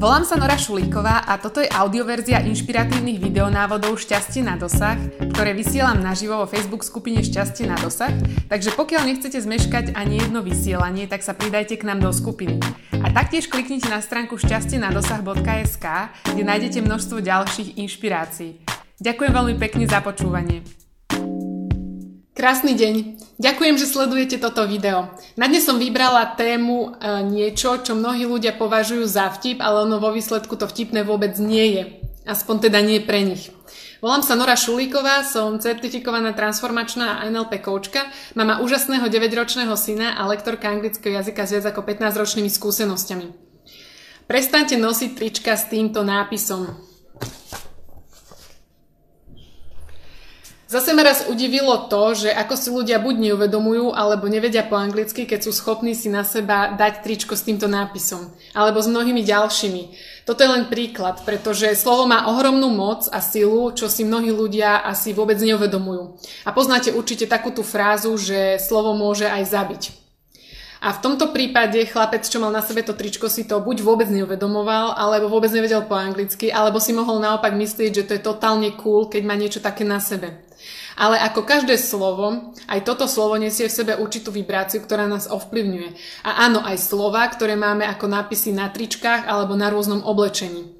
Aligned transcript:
Volám 0.00 0.24
sa 0.24 0.40
Nora 0.40 0.56
Šulíková 0.56 1.28
a 1.28 1.36
toto 1.36 1.60
je 1.60 1.68
audioverzia 1.68 2.40
inšpiratívnych 2.48 3.20
videonávodov 3.20 4.00
Šťastie 4.00 4.40
na 4.40 4.56
dosah, 4.56 4.96
ktoré 5.36 5.52
vysielam 5.52 6.00
naživo 6.00 6.40
vo 6.40 6.48
Facebook 6.48 6.88
skupine 6.88 7.20
Šťastie 7.20 7.68
na 7.68 7.76
dosah, 7.76 8.08
takže 8.48 8.72
pokiaľ 8.80 9.04
nechcete 9.04 9.36
zmeškať 9.36 9.92
ani 9.92 10.24
jedno 10.24 10.40
vysielanie, 10.40 11.04
tak 11.04 11.20
sa 11.20 11.36
pridajte 11.36 11.76
k 11.76 11.84
nám 11.84 12.00
do 12.00 12.16
skupiny. 12.16 12.56
A 12.96 13.12
taktiež 13.12 13.52
kliknite 13.52 13.92
na 13.92 14.00
stránku 14.00 14.40
šťastieNadosah.sk, 14.40 15.86
kde 16.32 16.42
nájdete 16.48 16.80
množstvo 16.80 17.20
ďalších 17.20 17.76
inšpirácií. 17.76 18.56
Ďakujem 19.04 19.32
veľmi 19.36 19.60
pekne 19.60 19.84
za 19.84 20.00
počúvanie. 20.00 20.64
Krásny 22.30 22.78
deň. 22.78 22.94
Ďakujem, 23.42 23.74
že 23.74 23.90
sledujete 23.90 24.38
toto 24.38 24.62
video. 24.62 25.10
Na 25.34 25.50
dnes 25.50 25.66
som 25.66 25.82
vybrala 25.82 26.38
tému 26.38 26.94
e, 26.94 27.26
niečo, 27.26 27.82
čo 27.82 27.98
mnohí 27.98 28.22
ľudia 28.22 28.54
považujú 28.54 29.02
za 29.02 29.34
vtip, 29.34 29.58
ale 29.58 29.82
ono 29.82 29.98
vo 29.98 30.14
výsledku 30.14 30.54
to 30.54 30.70
vtipné 30.70 31.02
vôbec 31.02 31.34
nie 31.42 31.74
je. 31.74 31.82
Aspoň 32.30 32.70
teda 32.70 32.78
nie 32.86 33.02
pre 33.02 33.26
nich. 33.26 33.50
Volám 33.98 34.22
sa 34.22 34.38
Nora 34.38 34.54
Šulíková, 34.54 35.26
som 35.26 35.58
certifikovaná 35.58 36.30
transformačná 36.30 37.26
NLP 37.26 37.66
koučka, 37.66 38.06
mama 38.38 38.62
úžasného 38.62 39.10
9-ročného 39.10 39.74
syna 39.74 40.14
a 40.14 40.24
lektorka 40.30 40.70
anglického 40.70 41.18
jazyka 41.18 41.44
s 41.44 41.50
viac 41.50 41.66
ako 41.66 41.82
15-ročnými 41.82 42.48
skúsenosťami. 42.48 43.26
Prestaňte 44.30 44.78
nosiť 44.78 45.10
trička 45.18 45.58
s 45.58 45.66
týmto 45.66 46.06
nápisom. 46.06 46.89
Zase 50.70 50.94
ma 50.94 51.02
raz 51.02 51.26
udivilo 51.26 51.90
to, 51.90 52.14
že 52.14 52.30
ako 52.30 52.54
si 52.54 52.70
ľudia 52.70 53.02
buď 53.02 53.18
neuvedomujú, 53.18 53.90
alebo 53.90 54.30
nevedia 54.30 54.62
po 54.62 54.78
anglicky, 54.78 55.26
keď 55.26 55.42
sú 55.42 55.50
schopní 55.50 55.98
si 55.98 56.06
na 56.06 56.22
seba 56.22 56.78
dať 56.78 57.02
tričko 57.02 57.34
s 57.34 57.42
týmto 57.42 57.66
nápisom. 57.66 58.30
Alebo 58.54 58.78
s 58.78 58.86
mnohými 58.86 59.26
ďalšími. 59.26 59.82
Toto 60.30 60.46
je 60.46 60.52
len 60.54 60.70
príklad, 60.70 61.26
pretože 61.26 61.74
slovo 61.74 62.06
má 62.06 62.30
ohromnú 62.30 62.70
moc 62.70 63.10
a 63.10 63.18
silu, 63.18 63.74
čo 63.74 63.90
si 63.90 64.06
mnohí 64.06 64.30
ľudia 64.30 64.86
asi 64.86 65.10
vôbec 65.10 65.42
neuvedomujú. 65.42 66.22
A 66.46 66.54
poznáte 66.54 66.94
určite 66.94 67.26
takú 67.26 67.50
tú 67.50 67.66
frázu, 67.66 68.14
že 68.14 68.62
slovo 68.62 68.94
môže 68.94 69.26
aj 69.26 69.50
zabiť. 69.50 69.82
A 70.86 70.94
v 70.94 71.02
tomto 71.02 71.34
prípade 71.34 71.82
chlapec, 71.90 72.22
čo 72.22 72.38
mal 72.38 72.54
na 72.54 72.62
sebe 72.62 72.86
to 72.86 72.94
tričko, 72.94 73.26
si 73.26 73.42
to 73.42 73.58
buď 73.58 73.82
vôbec 73.82 74.06
neuvedomoval, 74.06 74.94
alebo 74.94 75.26
vôbec 75.26 75.50
nevedel 75.50 75.82
po 75.82 75.98
anglicky, 75.98 76.54
alebo 76.54 76.78
si 76.78 76.94
mohol 76.94 77.18
naopak 77.18 77.58
myslieť, 77.58 77.90
že 77.90 78.06
to 78.06 78.14
je 78.14 78.22
totálne 78.22 78.70
cool, 78.78 79.10
keď 79.10 79.22
má 79.26 79.34
niečo 79.34 79.58
také 79.58 79.82
na 79.82 79.98
sebe. 79.98 80.46
Ale 81.00 81.16
ako 81.16 81.48
každé 81.48 81.80
slovo, 81.80 82.52
aj 82.68 82.84
toto 82.84 83.08
slovo 83.08 83.40
nesie 83.40 83.72
v 83.72 83.72
sebe 83.72 83.96
určitú 83.96 84.28
vibráciu, 84.28 84.84
ktorá 84.84 85.08
nás 85.08 85.32
ovplyvňuje. 85.32 85.96
A 86.28 86.44
áno, 86.44 86.60
aj 86.60 86.76
slova, 86.76 87.24
ktoré 87.24 87.56
máme 87.56 87.88
ako 87.88 88.04
nápisy 88.04 88.52
na 88.52 88.68
tričkách 88.68 89.24
alebo 89.24 89.56
na 89.56 89.72
rôznom 89.72 90.04
oblečení. 90.04 90.76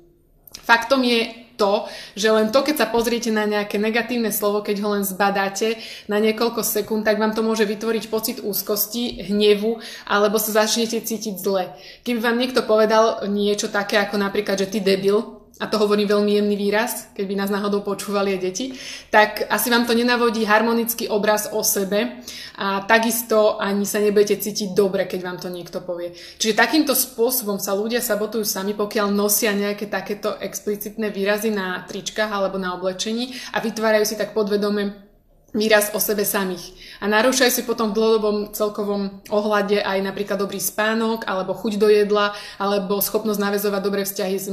Faktom 0.61 1.01
je 1.09 1.41
to, 1.57 1.89
že 2.17 2.29
len 2.33 2.53
to, 2.53 2.61
keď 2.61 2.85
sa 2.85 2.93
pozriete 2.93 3.33
na 3.33 3.49
nejaké 3.49 3.81
negatívne 3.81 4.29
slovo, 4.33 4.61
keď 4.61 4.77
ho 4.85 4.93
len 4.97 5.05
zbadáte 5.09 5.81
na 6.05 6.21
niekoľko 6.21 6.65
sekúnd, 6.65 7.05
tak 7.05 7.17
vám 7.17 7.33
to 7.33 7.41
môže 7.41 7.65
vytvoriť 7.65 8.05
pocit 8.13 8.45
úzkosti, 8.45 9.25
hnevu, 9.25 9.81
alebo 10.05 10.37
sa 10.37 10.65
začnete 10.65 11.01
cítiť 11.01 11.37
zle. 11.41 11.73
Keby 12.05 12.21
vám 12.21 12.37
niekto 12.37 12.65
povedal 12.65 13.25
niečo 13.29 13.73
také 13.73 13.97
ako 13.97 14.21
napríklad, 14.21 14.61
že 14.61 14.69
ty 14.69 14.85
debil, 14.85 15.40
a 15.61 15.69
to 15.69 15.77
hovorím 15.77 16.09
veľmi 16.09 16.41
jemný 16.41 16.57
výraz, 16.57 17.13
keď 17.13 17.25
by 17.29 17.35
nás 17.37 17.51
náhodou 17.53 17.85
počúvali 17.85 18.33
aj 18.33 18.41
deti, 18.41 18.73
tak 19.13 19.45
asi 19.53 19.69
vám 19.69 19.85
to 19.85 19.93
nenavodí 19.93 20.49
harmonický 20.49 21.13
obraz 21.13 21.53
o 21.53 21.61
sebe 21.61 22.25
a 22.57 22.89
takisto 22.89 23.61
ani 23.61 23.85
sa 23.85 24.01
nebudete 24.01 24.41
cítiť 24.41 24.73
dobre, 24.73 25.05
keď 25.05 25.21
vám 25.21 25.37
to 25.37 25.53
niekto 25.53 25.85
povie. 25.85 26.17
Čiže 26.41 26.57
takýmto 26.57 26.97
spôsobom 26.97 27.61
sa 27.61 27.77
ľudia 27.77 28.01
sabotujú 28.01 28.49
sami, 28.49 28.73
pokiaľ 28.73 29.13
nosia 29.13 29.53
nejaké 29.53 29.93
takéto 29.93 30.41
explicitné 30.41 31.13
výrazy 31.13 31.53
na 31.53 31.85
tričkách 31.85 32.33
alebo 32.33 32.57
na 32.57 32.73
oblečení 32.73 33.37
a 33.53 33.61
vytvárajú 33.61 34.09
si 34.09 34.17
tak 34.17 34.33
podvedome 34.33 35.10
výraz 35.53 35.91
o 35.93 36.01
sebe 36.01 36.25
samých. 36.25 36.75
A 37.03 37.11
narúšajú 37.11 37.53
si 37.53 37.63
potom 37.67 37.91
v 37.91 37.97
dlhodobom 37.99 38.37
celkovom 38.55 39.23
ohľade 39.29 39.83
aj 39.83 39.99
napríklad 40.03 40.39
dobrý 40.39 40.63
spánok, 40.63 41.27
alebo 41.27 41.53
chuť 41.53 41.77
do 41.77 41.91
jedla, 41.91 42.33
alebo 42.57 43.03
schopnosť 43.03 43.41
navezovať 43.41 43.83
dobré 43.83 44.03
vzťahy 44.07 44.37
s 44.39 44.47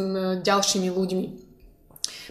ďalšími 0.44 0.90
ľuďmi. 0.92 1.47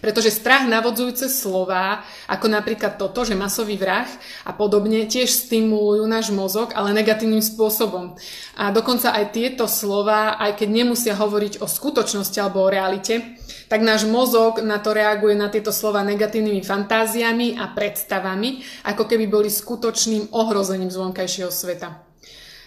Pretože 0.00 0.34
strach 0.34 0.68
navodzujúce 0.68 1.32
slova, 1.32 2.04
ako 2.28 2.46
napríklad 2.52 3.00
toto, 3.00 3.24
že 3.24 3.38
masový 3.38 3.80
vrah 3.80 4.08
a 4.44 4.52
podobne, 4.52 5.08
tiež 5.08 5.28
stimulujú 5.28 6.04
náš 6.04 6.32
mozog, 6.32 6.76
ale 6.76 6.92
negatívnym 6.92 7.42
spôsobom. 7.42 8.16
A 8.60 8.72
dokonca 8.72 9.12
aj 9.12 9.32
tieto 9.32 9.64
slova, 9.64 10.36
aj 10.36 10.60
keď 10.60 10.68
nemusia 10.84 11.14
hovoriť 11.16 11.64
o 11.64 11.66
skutočnosti 11.66 12.36
alebo 12.40 12.64
o 12.64 12.72
realite, 12.72 13.36
tak 13.66 13.82
náš 13.82 14.06
mozog 14.06 14.62
na 14.62 14.78
to 14.78 14.94
reaguje 14.94 15.34
na 15.34 15.50
tieto 15.50 15.74
slova 15.74 16.06
negatívnymi 16.06 16.62
fantáziami 16.62 17.58
a 17.58 17.74
predstavami, 17.74 18.62
ako 18.86 19.04
keby 19.10 19.26
boli 19.26 19.50
skutočným 19.50 20.30
ohrozením 20.30 20.90
zvonkajšieho 20.90 21.50
sveta. 21.50 22.06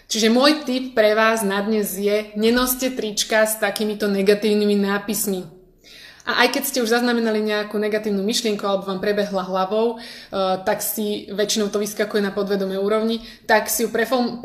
Čiže 0.09 0.33
môj 0.33 0.65
tip 0.65 0.97
pre 0.97 1.13
vás 1.13 1.45
na 1.45 1.61
dnes 1.61 1.93
je, 1.93 2.33
nenoste 2.33 2.89
trička 2.89 3.45
s 3.45 3.61
takýmito 3.61 4.09
negatívnymi 4.09 4.75
nápismi. 4.81 5.58
A 6.29 6.45
aj 6.45 6.53
keď 6.53 6.63
ste 6.69 6.83
už 6.85 6.93
zaznamenali 6.93 7.41
nejakú 7.41 7.81
negatívnu 7.81 8.21
myšlienku 8.21 8.61
alebo 8.61 8.85
vám 8.85 9.01
prebehla 9.01 9.49
hlavou, 9.49 9.97
uh, 9.97 10.61
tak 10.61 10.85
si 10.85 11.25
väčšinou 11.33 11.73
to 11.73 11.81
vyskakuje 11.81 12.21
na 12.21 12.29
podvedomej 12.29 12.77
úrovni, 12.77 13.25
tak 13.49 13.65
si 13.65 13.81
ju 13.81 13.89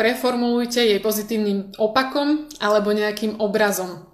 preformulujte 0.01 0.81
jej 0.81 0.97
pozitívnym 1.05 1.77
opakom 1.77 2.49
alebo 2.57 2.89
nejakým 2.89 3.37
obrazom. 3.37 4.09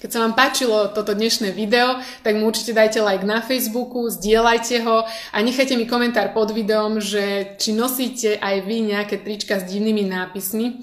Keď 0.00 0.08
sa 0.08 0.24
vám 0.24 0.34
páčilo 0.34 0.88
toto 0.90 1.12
dnešné 1.12 1.52
video, 1.52 2.00
tak 2.24 2.34
mu 2.34 2.48
určite 2.48 2.72
dajte 2.72 3.04
like 3.04 3.28
na 3.28 3.44
Facebooku, 3.44 4.08
zdieľajte 4.08 4.82
ho 4.82 5.04
a 5.06 5.36
nechajte 5.44 5.76
mi 5.76 5.84
komentár 5.84 6.32
pod 6.32 6.50
videom, 6.50 6.96
že 6.96 7.54
či 7.60 7.76
nosíte 7.76 8.40
aj 8.40 8.66
vy 8.66 8.88
nejaké 8.88 9.20
trička 9.20 9.60
s 9.60 9.68
divnými 9.68 10.08
nápismi 10.08 10.80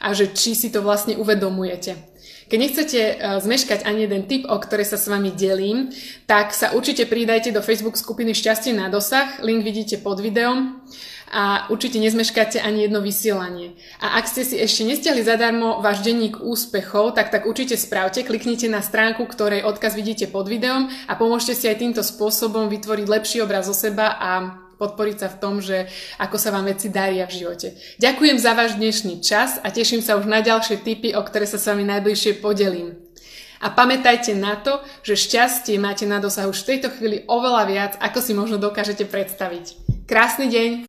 a 0.00 0.14
že 0.14 0.30
či 0.30 0.54
si 0.54 0.70
to 0.70 0.86
vlastne 0.86 1.18
uvedomujete. 1.18 2.13
Keď 2.48 2.58
nechcete 2.60 3.00
e, 3.00 3.14
zmeškať 3.40 3.88
ani 3.88 4.04
jeden 4.04 4.28
tip, 4.28 4.44
o 4.44 4.56
ktoré 4.60 4.84
sa 4.84 5.00
s 5.00 5.08
vami 5.08 5.32
delím, 5.32 5.88
tak 6.28 6.52
sa 6.52 6.76
určite 6.76 7.08
pridajte 7.08 7.52
do 7.52 7.64
Facebook 7.64 7.96
skupiny 7.96 8.36
Šťastie 8.36 8.76
na 8.76 8.92
dosah, 8.92 9.40
link 9.40 9.64
vidíte 9.64 10.00
pod 10.00 10.20
videom. 10.20 10.80
A 11.34 11.66
určite 11.66 11.98
nezmeškáte 11.98 12.62
ani 12.62 12.86
jedno 12.86 13.02
vysielanie. 13.02 13.74
A 13.98 14.22
ak 14.22 14.30
ste 14.30 14.46
si 14.46 14.54
ešte 14.54 14.86
nestiahli 14.86 15.18
zadarmo 15.18 15.82
váš 15.82 16.06
denník 16.06 16.38
úspechov, 16.38 17.18
tak 17.18 17.34
tak 17.34 17.50
určite 17.50 17.74
spravte, 17.74 18.22
kliknite 18.22 18.70
na 18.70 18.78
stránku, 18.78 19.26
ktorej 19.26 19.66
odkaz 19.66 19.98
vidíte 19.98 20.30
pod 20.30 20.46
videom 20.46 20.86
a 21.10 21.12
pomôžte 21.18 21.58
si 21.58 21.66
aj 21.66 21.82
týmto 21.82 22.06
spôsobom 22.06 22.70
vytvoriť 22.70 23.06
lepší 23.10 23.38
obraz 23.42 23.66
o 23.66 23.74
seba 23.74 24.14
a 24.14 24.63
podporiť 24.76 25.16
sa 25.20 25.28
v 25.30 25.38
tom, 25.40 25.54
že 25.58 25.86
ako 26.18 26.36
sa 26.36 26.52
vám 26.54 26.68
veci 26.68 26.90
daria 26.90 27.24
v 27.24 27.36
živote. 27.44 27.74
Ďakujem 27.98 28.36
za 28.38 28.52
váš 28.52 28.76
dnešný 28.76 29.22
čas 29.24 29.58
a 29.62 29.70
teším 29.72 30.02
sa 30.04 30.18
už 30.18 30.28
na 30.28 30.44
ďalšie 30.44 30.82
tipy, 30.82 31.14
o 31.14 31.22
ktoré 31.22 31.48
sa 31.48 31.56
s 31.56 31.66
vami 31.66 31.86
najbližšie 31.86 32.44
podelím. 32.44 32.98
A 33.64 33.72
pamätajte 33.72 34.36
na 34.36 34.60
to, 34.60 34.84
že 35.00 35.16
šťastie 35.16 35.80
máte 35.80 36.04
na 36.04 36.20
dosah 36.20 36.44
už 36.44 36.62
v 36.62 36.68
tejto 36.76 36.92
chvíli 36.92 37.24
oveľa 37.24 37.64
viac, 37.64 37.92
ako 37.96 38.18
si 38.20 38.36
možno 38.36 38.60
dokážete 38.60 39.08
predstaviť. 39.08 39.80
Krásny 40.04 40.52
deň! 40.52 40.84